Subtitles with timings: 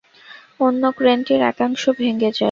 [0.59, 2.39] অন্য ক্রেনটির একাংশ ভেঙে যায়।